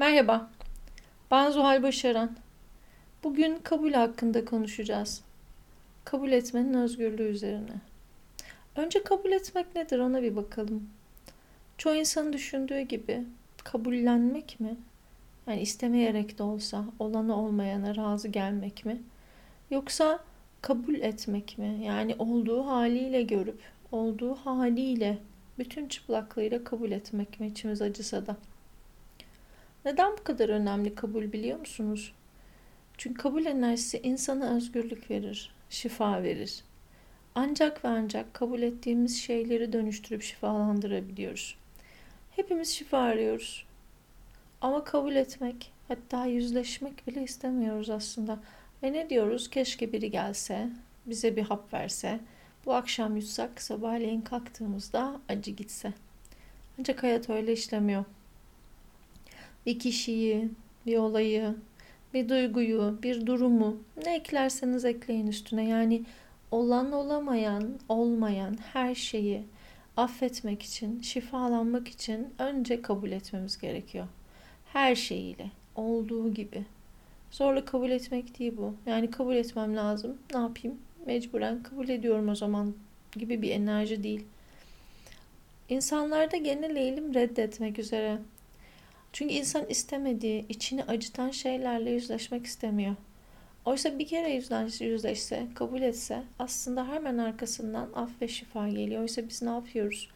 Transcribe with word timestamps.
Merhaba, 0.00 0.50
ben 1.30 1.50
Zuhal 1.50 1.82
Başaran. 1.82 2.36
Bugün 3.24 3.58
kabul 3.62 3.92
hakkında 3.92 4.44
konuşacağız. 4.44 5.22
Kabul 6.04 6.32
etmenin 6.32 6.74
özgürlüğü 6.74 7.28
üzerine. 7.28 7.80
Önce 8.76 9.02
kabul 9.02 9.32
etmek 9.32 9.74
nedir 9.74 9.98
ona 9.98 10.22
bir 10.22 10.36
bakalım. 10.36 10.90
Çoğu 11.78 11.94
insanın 11.94 12.32
düşündüğü 12.32 12.80
gibi 12.80 13.24
kabullenmek 13.64 14.60
mi? 14.60 14.76
Yani 15.46 15.60
istemeyerek 15.60 16.38
de 16.38 16.42
olsa 16.42 16.84
olanı 16.98 17.36
olmayana 17.36 17.96
razı 17.96 18.28
gelmek 18.28 18.84
mi? 18.84 19.02
Yoksa 19.70 20.18
kabul 20.62 20.94
etmek 20.94 21.58
mi? 21.58 21.80
Yani 21.84 22.14
olduğu 22.18 22.66
haliyle 22.66 23.22
görüp 23.22 23.60
olduğu 23.92 24.34
haliyle 24.34 25.18
bütün 25.58 25.88
çıplaklığıyla 25.88 26.64
kabul 26.64 26.90
etmek 26.90 27.40
mi 27.40 27.46
içimiz 27.46 27.82
acısa 27.82 28.26
da? 28.26 28.36
Neden 29.84 30.12
bu 30.12 30.24
kadar 30.24 30.48
önemli 30.48 30.94
kabul 30.94 31.32
biliyor 31.32 31.58
musunuz? 31.58 32.12
Çünkü 32.98 33.22
kabul 33.22 33.46
enerjisi 33.46 33.98
insana 33.98 34.56
özgürlük 34.56 35.10
verir, 35.10 35.54
şifa 35.70 36.22
verir. 36.22 36.64
Ancak 37.34 37.84
ve 37.84 37.88
ancak 37.88 38.34
kabul 38.34 38.62
ettiğimiz 38.62 39.22
şeyleri 39.22 39.72
dönüştürüp 39.72 40.22
şifalandırabiliyoruz. 40.22 41.56
Hepimiz 42.30 42.68
şifa 42.68 42.98
arıyoruz. 42.98 43.66
Ama 44.60 44.84
kabul 44.84 45.14
etmek, 45.14 45.72
hatta 45.88 46.26
yüzleşmek 46.26 47.06
bile 47.06 47.22
istemiyoruz 47.22 47.90
aslında. 47.90 48.38
Ve 48.82 48.92
ne 48.92 49.10
diyoruz? 49.10 49.50
Keşke 49.50 49.92
biri 49.92 50.10
gelse, 50.10 50.70
bize 51.06 51.36
bir 51.36 51.42
hap 51.42 51.74
verse, 51.74 52.20
bu 52.66 52.74
akşam 52.74 53.16
yutsak, 53.16 53.62
sabahleyin 53.62 54.20
kalktığımızda 54.20 55.20
acı 55.28 55.50
gitse. 55.50 55.92
Ancak 56.78 57.02
hayat 57.02 57.30
öyle 57.30 57.52
işlemiyor 57.52 58.04
bir 59.66 59.78
kişiyi, 59.78 60.48
bir 60.86 60.96
olayı, 60.96 61.54
bir 62.14 62.28
duyguyu, 62.28 62.98
bir 63.02 63.26
durumu 63.26 63.76
ne 64.04 64.16
eklerseniz 64.16 64.84
ekleyin 64.84 65.26
üstüne. 65.26 65.68
Yani 65.68 66.02
olan 66.50 66.92
olamayan, 66.92 67.70
olmayan 67.88 68.56
her 68.72 68.94
şeyi 68.94 69.42
affetmek 69.96 70.62
için, 70.62 71.00
şifalanmak 71.00 71.88
için 71.88 72.28
önce 72.38 72.82
kabul 72.82 73.10
etmemiz 73.10 73.58
gerekiyor. 73.58 74.06
Her 74.72 74.94
şeyiyle, 74.94 75.50
olduğu 75.76 76.34
gibi. 76.34 76.64
Zorla 77.30 77.64
kabul 77.64 77.90
etmek 77.90 78.38
değil 78.38 78.52
bu. 78.56 78.74
Yani 78.86 79.10
kabul 79.10 79.34
etmem 79.34 79.76
lazım. 79.76 80.18
Ne 80.34 80.40
yapayım? 80.40 80.78
Mecburen 81.06 81.62
kabul 81.62 81.88
ediyorum 81.88 82.28
o 82.28 82.34
zaman 82.34 82.74
gibi 83.12 83.42
bir 83.42 83.50
enerji 83.50 84.02
değil. 84.02 84.24
İnsanlarda 85.68 86.36
genel 86.36 86.76
eğilim 86.76 87.14
reddetmek 87.14 87.78
üzere. 87.78 88.18
Çünkü 89.12 89.34
insan 89.34 89.66
istemediği, 89.68 90.46
içini 90.48 90.84
acıtan 90.84 91.30
şeylerle 91.30 91.90
yüzleşmek 91.90 92.46
istemiyor. 92.46 92.96
Oysa 93.64 93.98
bir 93.98 94.06
kere 94.06 94.42
yüzleşse, 94.80 95.46
kabul 95.54 95.82
etse 95.82 96.22
aslında 96.38 96.88
hemen 96.88 97.18
arkasından 97.18 97.90
af 97.94 98.10
ve 98.22 98.28
şifa 98.28 98.68
geliyor. 98.68 99.02
Oysa 99.02 99.28
biz 99.28 99.42
ne 99.42 99.50
yapıyoruz? 99.50 100.08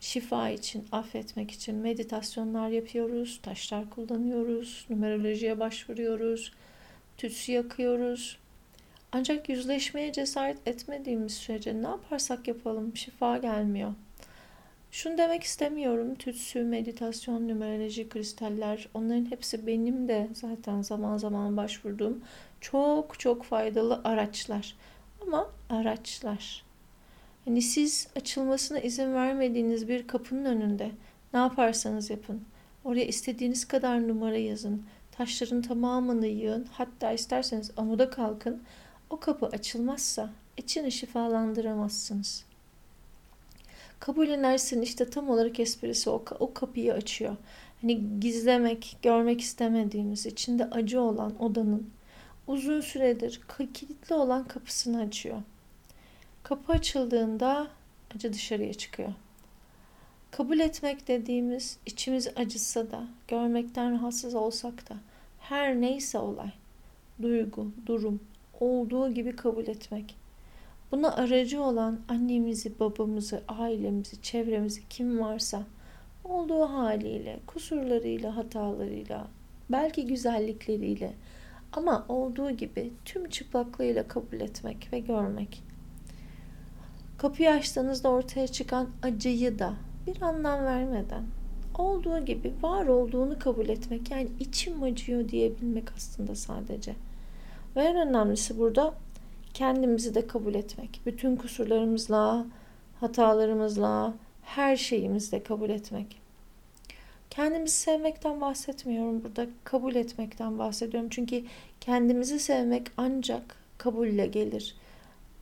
Şifa 0.00 0.50
için, 0.50 0.86
affetmek 0.92 1.50
için 1.50 1.74
meditasyonlar 1.74 2.68
yapıyoruz, 2.68 3.40
taşlar 3.42 3.90
kullanıyoruz, 3.90 4.86
numerolojiye 4.90 5.58
başvuruyoruz, 5.58 6.52
tütsü 7.16 7.52
yakıyoruz. 7.52 8.38
Ancak 9.12 9.48
yüzleşmeye 9.48 10.12
cesaret 10.12 10.68
etmediğimiz 10.68 11.34
sürece 11.34 11.82
ne 11.82 11.86
yaparsak 11.86 12.48
yapalım 12.48 12.96
şifa 12.96 13.38
gelmiyor. 13.38 13.94
Şunu 14.90 15.18
demek 15.18 15.42
istemiyorum. 15.42 16.14
Tütsü, 16.14 16.64
meditasyon, 16.64 17.48
numeroloji, 17.48 18.08
kristaller 18.08 18.88
onların 18.94 19.30
hepsi 19.30 19.66
benim 19.66 20.08
de 20.08 20.28
zaten 20.32 20.82
zaman 20.82 21.16
zaman 21.16 21.56
başvurduğum 21.56 22.22
çok 22.60 23.20
çok 23.20 23.44
faydalı 23.44 24.00
araçlar. 24.04 24.76
Ama 25.22 25.50
araçlar. 25.70 26.64
Hani 27.44 27.62
siz 27.62 28.08
açılmasına 28.16 28.78
izin 28.78 29.14
vermediğiniz 29.14 29.88
bir 29.88 30.06
kapının 30.06 30.44
önünde 30.44 30.90
ne 31.34 31.40
yaparsanız 31.40 32.10
yapın. 32.10 32.42
Oraya 32.84 33.04
istediğiniz 33.04 33.64
kadar 33.64 34.08
numara 34.08 34.36
yazın. 34.36 34.82
Taşların 35.12 35.62
tamamını 35.62 36.26
yığın. 36.26 36.66
Hatta 36.72 37.12
isterseniz 37.12 37.70
amuda 37.76 38.10
kalkın. 38.10 38.62
O 39.10 39.20
kapı 39.20 39.46
açılmazsa 39.46 40.30
içini 40.56 40.92
şifalandıramazsınız. 40.92 42.44
Kabul 44.00 44.28
enerjisinin 44.28 44.82
işte 44.82 45.10
tam 45.10 45.30
olarak 45.30 45.60
esprisi 45.60 46.10
o, 46.10 46.24
o 46.40 46.54
kapıyı 46.54 46.94
açıyor. 46.94 47.36
Hani 47.82 48.20
gizlemek, 48.20 48.96
görmek 49.02 49.40
istemediğimiz, 49.40 50.26
içinde 50.26 50.64
acı 50.64 51.00
olan 51.00 51.42
odanın 51.42 51.90
uzun 52.46 52.80
süredir 52.80 53.40
kilitli 53.74 54.14
olan 54.14 54.44
kapısını 54.44 55.00
açıyor. 55.00 55.42
Kapı 56.42 56.72
açıldığında 56.72 57.68
acı 58.14 58.32
dışarıya 58.32 58.74
çıkıyor. 58.74 59.12
Kabul 60.30 60.58
etmek 60.60 61.08
dediğimiz 61.08 61.78
içimiz 61.86 62.28
acısa 62.36 62.90
da, 62.90 63.06
görmekten 63.28 63.92
rahatsız 63.92 64.34
olsak 64.34 64.90
da 64.90 64.96
her 65.40 65.80
neyse 65.80 66.18
olay, 66.18 66.50
duygu, 67.22 67.70
durum 67.86 68.20
olduğu 68.60 69.14
gibi 69.14 69.36
kabul 69.36 69.66
etmek. 69.66 70.25
Buna 70.92 71.16
aracı 71.16 71.62
olan 71.62 72.00
annemizi, 72.08 72.80
babamızı, 72.80 73.42
ailemizi, 73.48 74.22
çevremizi 74.22 74.88
kim 74.88 75.20
varsa 75.20 75.62
olduğu 76.24 76.62
haliyle, 76.62 77.40
kusurlarıyla, 77.46 78.36
hatalarıyla, 78.36 79.26
belki 79.70 80.06
güzellikleriyle 80.06 81.12
ama 81.72 82.06
olduğu 82.08 82.50
gibi 82.50 82.92
tüm 83.04 83.28
çıplaklığıyla 83.28 84.08
kabul 84.08 84.40
etmek 84.40 84.92
ve 84.92 84.98
görmek. 84.98 85.62
Kapıyı 87.18 87.50
açtığınızda 87.50 88.08
ortaya 88.08 88.46
çıkan 88.46 88.88
acıyı 89.02 89.58
da 89.58 89.74
bir 90.06 90.22
anlam 90.22 90.64
vermeden 90.64 91.22
olduğu 91.78 92.24
gibi 92.24 92.52
var 92.62 92.86
olduğunu 92.86 93.38
kabul 93.38 93.68
etmek 93.68 94.10
yani 94.10 94.28
içim 94.40 94.82
acıyor 94.82 95.28
diyebilmek 95.28 95.92
aslında 95.96 96.34
sadece. 96.34 96.94
Ve 97.76 97.82
en 97.82 98.08
önemlisi 98.08 98.58
burada 98.58 98.94
kendimizi 99.56 100.14
de 100.14 100.26
kabul 100.26 100.54
etmek. 100.54 101.00
Bütün 101.06 101.36
kusurlarımızla, 101.36 102.46
hatalarımızla, 103.00 104.14
her 104.42 104.76
şeyimizle 104.76 105.42
kabul 105.42 105.70
etmek. 105.70 106.20
Kendimizi 107.30 107.74
sevmekten 107.76 108.40
bahsetmiyorum 108.40 109.24
burada. 109.24 109.46
Kabul 109.64 109.94
etmekten 109.94 110.58
bahsediyorum. 110.58 111.08
Çünkü 111.10 111.44
kendimizi 111.80 112.38
sevmek 112.38 112.86
ancak 112.96 113.56
kabulle 113.78 114.26
gelir. 114.26 114.76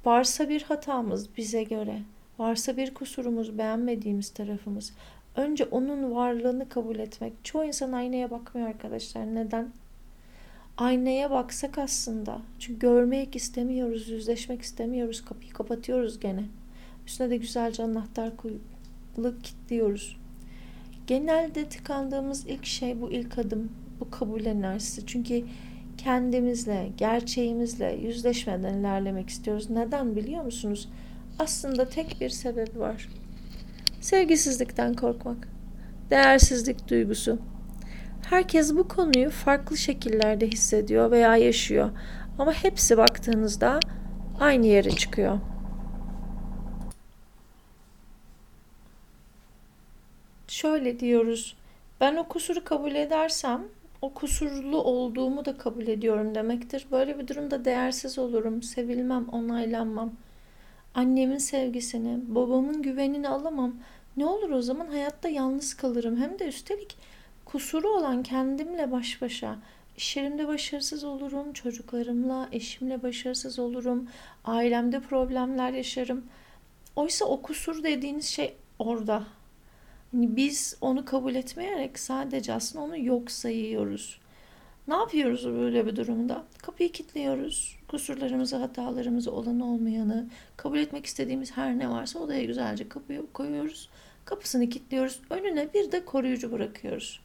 Varsa 0.04 0.48
bir 0.48 0.62
hatamız 0.62 1.36
bize 1.36 1.62
göre, 1.62 1.98
varsa 2.38 2.76
bir 2.76 2.94
kusurumuz, 2.94 3.58
beğenmediğimiz 3.58 4.30
tarafımız. 4.30 4.92
Önce 5.36 5.64
onun 5.64 6.14
varlığını 6.14 6.68
kabul 6.68 6.98
etmek. 6.98 7.32
Çoğu 7.44 7.64
insan 7.64 7.92
aynaya 7.92 8.30
bakmıyor 8.30 8.68
arkadaşlar. 8.68 9.34
Neden? 9.34 9.72
Aynaya 10.76 11.30
baksak 11.30 11.78
aslında. 11.78 12.40
Çünkü 12.58 12.78
görmek 12.78 13.36
istemiyoruz, 13.36 14.08
yüzleşmek 14.08 14.62
istemiyoruz. 14.62 15.24
Kapıyı 15.24 15.52
kapatıyoruz 15.52 16.20
gene. 16.20 16.44
Üstüne 17.06 17.30
de 17.30 17.36
güzelce 17.36 17.82
anahtar 17.82 18.36
koyup 18.36 18.62
kilitliyoruz. 19.16 20.16
Genelde 21.06 21.68
tıkandığımız 21.68 22.46
ilk 22.46 22.66
şey 22.66 23.00
bu 23.00 23.10
ilk 23.10 23.38
adım. 23.38 23.72
Bu 24.00 24.10
kabul 24.10 24.44
enerjisi. 24.44 25.06
Çünkü 25.06 25.44
kendimizle, 25.98 26.90
gerçeğimizle 26.96 27.98
yüzleşmeden 28.02 28.74
ilerlemek 28.74 29.28
istiyoruz. 29.28 29.70
Neden 29.70 30.16
biliyor 30.16 30.44
musunuz? 30.44 30.88
Aslında 31.38 31.88
tek 31.88 32.20
bir 32.20 32.28
sebep 32.28 32.78
var. 32.78 33.08
Sevgisizlikten 34.00 34.94
korkmak. 34.94 35.48
Değersizlik 36.10 36.88
duygusu. 36.88 37.38
Herkes 38.24 38.76
bu 38.76 38.88
konuyu 38.88 39.30
farklı 39.30 39.76
şekillerde 39.76 40.46
hissediyor 40.46 41.10
veya 41.10 41.36
yaşıyor. 41.36 41.90
Ama 42.38 42.52
hepsi 42.52 42.96
baktığınızda 42.96 43.80
aynı 44.40 44.66
yere 44.66 44.90
çıkıyor. 44.90 45.38
Şöyle 50.48 51.00
diyoruz. 51.00 51.56
Ben 52.00 52.16
o 52.16 52.28
kusuru 52.28 52.64
kabul 52.64 52.94
edersem 52.94 53.62
o 54.02 54.14
kusurlu 54.14 54.82
olduğumu 54.82 55.44
da 55.44 55.56
kabul 55.56 55.86
ediyorum 55.86 56.34
demektir. 56.34 56.86
Böyle 56.90 57.18
bir 57.18 57.28
durumda 57.28 57.64
değersiz 57.64 58.18
olurum, 58.18 58.62
sevilmem, 58.62 59.28
onaylanmam. 59.28 60.12
Annemin 60.94 61.38
sevgisini, 61.38 62.18
babamın 62.34 62.82
güvenini 62.82 63.28
alamam. 63.28 63.74
Ne 64.16 64.26
olur 64.26 64.50
o 64.50 64.62
zaman 64.62 64.86
hayatta 64.86 65.28
yalnız 65.28 65.74
kalırım. 65.74 66.16
Hem 66.16 66.38
de 66.38 66.48
üstelik 66.48 66.96
kusuru 67.54 67.88
olan 67.88 68.22
kendimle 68.22 68.92
baş 68.92 69.22
başa 69.22 69.58
iş 69.96 70.16
yerimde 70.16 70.48
başarısız 70.48 71.04
olurum, 71.04 71.52
çocuklarımla, 71.52 72.48
eşimle 72.52 73.02
başarısız 73.02 73.58
olurum, 73.58 74.08
ailemde 74.44 75.00
problemler 75.00 75.72
yaşarım. 75.72 76.24
Oysa 76.96 77.24
o 77.24 77.42
kusur 77.42 77.82
dediğiniz 77.82 78.26
şey 78.26 78.56
orada. 78.78 79.24
Hani 80.12 80.36
biz 80.36 80.76
onu 80.80 81.04
kabul 81.04 81.34
etmeyerek 81.34 81.98
sadece 81.98 82.52
aslında 82.52 82.84
onu 82.84 82.98
yok 82.98 83.30
sayıyoruz. 83.30 84.20
Ne 84.88 84.94
yapıyoruz 84.94 85.46
böyle 85.46 85.86
bir 85.86 85.96
durumda? 85.96 86.44
Kapıyı 86.62 86.92
kilitliyoruz. 86.92 87.76
Kusurlarımızı, 87.88 88.56
hatalarımızı, 88.56 89.32
olan 89.32 89.60
olmayanı, 89.60 90.26
kabul 90.56 90.78
etmek 90.78 91.06
istediğimiz 91.06 91.56
her 91.56 91.78
ne 91.78 91.90
varsa 91.90 92.18
odaya 92.18 92.44
güzelce 92.44 92.88
kapıyı 92.88 93.22
koyuyoruz. 93.32 93.88
Kapısını 94.24 94.68
kilitliyoruz. 94.68 95.20
Önüne 95.30 95.74
bir 95.74 95.92
de 95.92 96.04
koruyucu 96.04 96.52
bırakıyoruz. 96.52 97.24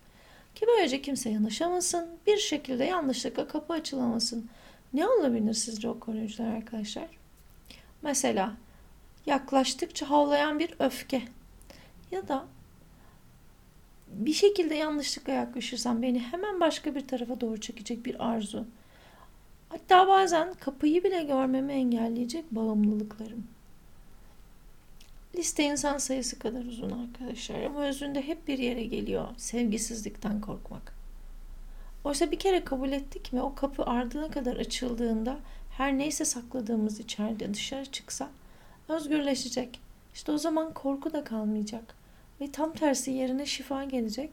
Ki 0.59 0.65
böylece 0.67 1.01
kimse 1.01 1.29
yanaşamasın. 1.29 2.09
Bir 2.27 2.37
şekilde 2.37 2.83
yanlışlıkla 2.83 3.47
kapı 3.47 3.73
açılamasın. 3.73 4.49
Ne 4.93 5.07
olabilir 5.07 5.53
sizce 5.53 5.89
o 5.89 5.99
koruyucular 5.99 6.47
arkadaşlar? 6.47 7.07
Mesela 8.01 8.53
yaklaştıkça 9.25 10.09
havlayan 10.09 10.59
bir 10.59 10.75
öfke 10.79 11.21
ya 12.11 12.27
da 12.27 12.45
bir 14.07 14.33
şekilde 14.33 14.75
yanlışlıkla 14.75 15.33
yaklaşırsam 15.33 16.01
beni 16.01 16.19
hemen 16.19 16.59
başka 16.59 16.95
bir 16.95 17.07
tarafa 17.07 17.41
doğru 17.41 17.61
çekecek 17.61 18.05
bir 18.05 18.27
arzu. 18.29 18.65
Hatta 19.69 20.07
bazen 20.07 20.53
kapıyı 20.53 21.03
bile 21.03 21.23
görmemi 21.23 21.73
engelleyecek 21.73 22.51
bağımlılıklarım. 22.51 23.47
Liste 25.35 25.63
insan 25.63 25.97
sayısı 25.97 26.39
kadar 26.39 26.65
uzun 26.65 26.89
arkadaşlar 26.89 27.61
ama 27.63 27.85
özünde 27.85 28.27
hep 28.27 28.47
bir 28.47 28.57
yere 28.57 28.83
geliyor. 28.83 29.27
Sevgisizlikten 29.37 30.41
korkmak. 30.41 30.93
Oysa 32.03 32.31
bir 32.31 32.39
kere 32.39 32.63
kabul 32.63 32.91
ettik 32.91 33.33
mi 33.33 33.41
o 33.41 33.55
kapı 33.55 33.83
ardına 33.83 34.31
kadar 34.31 34.55
açıldığında 34.55 35.39
her 35.77 35.97
neyse 35.97 36.25
sakladığımız 36.25 36.99
içeride 36.99 37.53
dışarı 37.53 37.85
çıksa 37.85 38.29
özgürleşecek. 38.87 39.79
İşte 40.13 40.31
o 40.31 40.37
zaman 40.37 40.73
korku 40.73 41.13
da 41.13 41.23
kalmayacak. 41.23 41.95
Ve 42.41 42.51
tam 42.51 42.73
tersi 42.73 43.11
yerine 43.11 43.45
şifa 43.45 43.83
gelecek. 43.83 44.29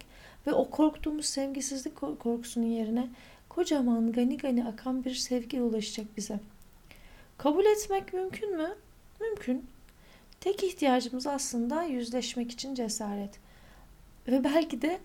Ve 0.47 0.53
o 0.53 0.71
korktuğumuz 0.71 1.27
sevgisizlik 1.27 1.97
korkusunun 1.97 2.67
yerine 2.67 3.09
kocaman 3.49 4.13
gani 4.13 4.37
gani 4.37 4.65
akan 4.67 5.05
bir 5.05 5.15
sevgi 5.15 5.63
ulaşacak 5.63 6.17
bize. 6.17 6.41
Kabul 7.39 7.65
etmek 7.65 8.13
mümkün 8.13 8.57
mü? 8.57 8.75
Mümkün. 9.21 9.76
Tek 10.47 10.65
ihtiyacımız 10.65 11.27
aslında 11.27 11.83
yüzleşmek 11.83 12.51
için 12.51 12.75
cesaret. 12.75 13.31
Ve 14.29 14.45
belki 14.45 14.83
de 14.83 14.99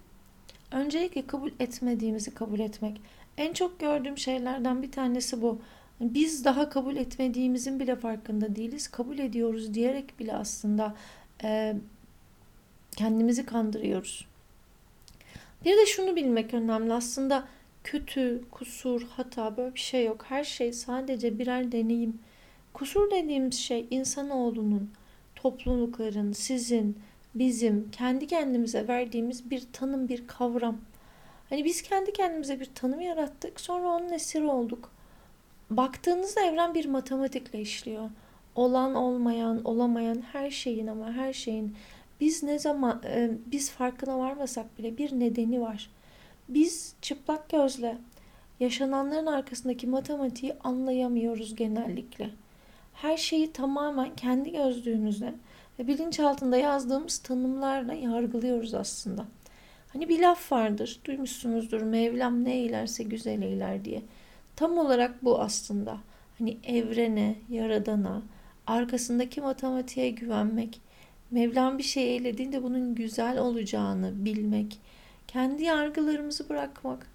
öncelikle 0.72 1.28
kabul 1.28 1.52
etmediğimizi 1.60 2.34
kabul 2.34 2.60
etmek. 2.60 3.02
En 3.38 3.54
çok 3.54 3.80
gördüğüm 3.80 4.18
şeylerden 4.18 4.82
bir 4.82 4.92
tanesi 4.92 5.42
bu. 5.42 5.62
Biz 6.00 6.46
daha 6.46 6.70
kabul 6.70 6.96
etmediğimizin 6.96 7.80
bile 7.80 7.96
farkında 7.96 8.56
değiliz. 8.56 8.88
Kabul 8.88 9.20
ediyoruz 9.20 9.74
diyerek 9.74 10.20
bile 10.20 10.34
aslında 10.34 10.96
e, 11.44 11.76
kendimizi 12.96 13.46
kandırıyoruz. 13.46 14.28
Bir 15.66 15.78
de 15.78 15.86
şunu 15.86 16.16
bilmek 16.16 16.54
önemli. 16.54 16.94
Aslında 16.94 17.48
kötü, 17.84 18.42
kusur, 18.52 19.02
hata 19.02 19.58
böyle 19.58 19.76
bir 19.76 19.80
şey 19.80 20.06
yok. 20.06 20.26
Her 20.30 20.44
şey 20.44 20.74
sadece 20.74 21.40
birer 21.40 21.72
deneyim. 21.72 22.20
Kusur 22.74 23.12
dediğimiz 23.12 23.60
şey 23.60 23.88
insanoğlunun, 23.90 24.92
toplulukların, 25.44 26.32
sizin, 26.32 26.98
bizim, 27.36 27.92
kendi 27.92 28.28
kendimize 28.28 28.88
verdiğimiz 28.88 29.52
bir 29.52 29.64
tanım, 29.74 30.10
bir 30.10 30.28
kavram. 30.28 30.78
Hani 31.50 31.66
biz 31.66 31.82
kendi 31.82 32.14
kendimize 32.14 32.60
bir 32.60 32.70
tanım 32.76 33.02
yarattık, 33.02 33.60
sonra 33.60 33.88
onun 33.88 34.12
esiri 34.12 34.46
olduk. 34.46 34.92
Baktığınızda 35.70 36.42
evren 36.42 36.74
bir 36.74 36.86
matematikle 36.86 37.62
işliyor. 37.62 38.10
Olan, 38.56 38.96
olmayan, 38.96 39.64
olamayan 39.64 40.22
her 40.32 40.52
şeyin 40.52 40.88
ama 40.88 41.14
her 41.14 41.34
şeyin 41.34 41.76
biz 42.20 42.44
ne 42.44 42.60
zaman 42.60 43.02
e, 43.06 43.32
biz 43.46 43.72
farkına 43.72 44.20
varmasak 44.20 44.78
bile 44.78 44.98
bir 44.98 45.20
nedeni 45.20 45.62
var. 45.62 45.90
Biz 46.50 46.96
çıplak 47.02 47.50
gözle 47.50 47.98
yaşananların 48.60 49.26
arkasındaki 49.26 49.88
matematiği 49.88 50.54
anlayamıyoruz 50.64 51.56
genellikle. 51.56 52.30
Her 53.02 53.18
şeyi 53.18 53.52
tamamen 53.52 54.16
kendi 54.16 54.52
gözlüğümüzle 54.52 55.34
ve 55.80 55.88
bilinçaltında 55.88 56.58
yazdığımız 56.58 57.18
tanımlarla 57.18 57.94
yargılıyoruz 57.94 58.74
aslında. 58.74 59.26
Hani 59.94 60.10
bir 60.10 60.20
laf 60.20 60.52
vardır, 60.52 61.00
duymuşsunuzdur. 61.06 61.82
Mevlam 61.82 62.44
ne 62.44 62.58
eylerse 62.58 63.04
güzel 63.04 63.42
eyler 63.42 63.86
diye. 63.86 64.02
Tam 64.56 64.78
olarak 64.78 65.24
bu 65.24 65.40
aslında. 65.40 65.98
Hani 66.40 66.58
evrene, 66.64 67.36
yaradana, 67.50 68.22
arkasındaki 68.68 69.42
matematiğe 69.42 70.10
güvenmek 70.10 70.82
Mevlam 71.32 71.78
bir 71.78 71.84
şey 71.84 72.12
eylediğinde 72.14 72.64
bunun 72.64 72.96
güzel 72.96 73.40
olacağını 73.40 74.26
bilmek, 74.26 74.80
kendi 75.28 75.64
yargılarımızı 75.64 76.50
bırakmak, 76.50 77.08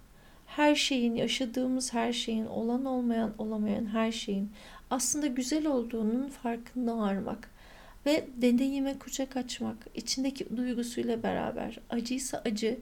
her 0.46 0.74
şeyin, 0.74 1.14
yaşadığımız 1.14 1.94
her 1.94 2.12
şeyin, 2.12 2.46
olan 2.46 2.84
olmayan 2.84 3.34
olamayan 3.38 3.86
her 3.86 4.12
şeyin 4.12 4.50
aslında 4.90 5.26
güzel 5.26 5.66
olduğunun 5.66 6.28
farkında 6.28 6.96
varmak 6.96 7.50
ve 8.06 8.26
deneyime 8.36 8.98
kucak 8.98 9.36
açmak, 9.36 9.76
içindeki 9.94 10.56
duygusuyla 10.56 11.22
beraber 11.22 11.78
acıysa 11.90 12.42
acı, 12.44 12.78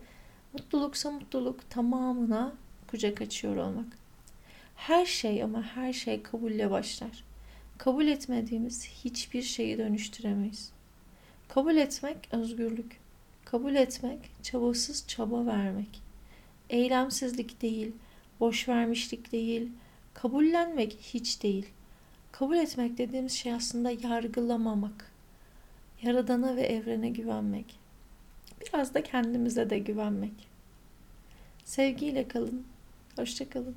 mutluluksa 0.52 1.10
mutluluk 1.10 1.70
tamamına 1.70 2.52
kucak 2.90 3.20
açıyor 3.20 3.56
olmak. 3.56 3.98
Her 4.76 5.06
şey 5.06 5.42
ama 5.42 5.62
her 5.62 5.92
şey 5.92 6.22
kabulle 6.22 6.70
başlar. 6.70 7.24
Kabul 7.78 8.06
etmediğimiz 8.06 8.88
hiçbir 9.04 9.42
şeyi 9.42 9.78
dönüştüremeyiz. 9.78 10.72
Kabul 11.48 11.76
etmek 11.76 12.16
özgürlük. 12.32 13.00
Kabul 13.44 13.74
etmek 13.74 14.18
çabasız 14.42 15.04
çaba 15.08 15.46
vermek. 15.46 16.03
Eylemsizlik 16.74 17.62
değil, 17.62 17.92
boş 18.40 18.68
vermişlik 18.68 19.32
değil, 19.32 19.70
kabullenmek 20.14 20.98
hiç 21.00 21.42
değil. 21.42 21.66
Kabul 22.32 22.56
etmek 22.56 22.98
dediğimiz 22.98 23.32
şey 23.32 23.52
aslında 23.52 23.90
yargılamamak. 23.90 25.12
Yaradana 26.02 26.56
ve 26.56 26.62
evrene 26.62 27.08
güvenmek. 27.08 27.78
Biraz 28.60 28.94
da 28.94 29.02
kendimize 29.02 29.70
de 29.70 29.78
güvenmek. 29.78 30.48
Sevgiyle 31.64 32.28
kalın. 32.28 32.66
Hoşçakalın. 33.16 33.76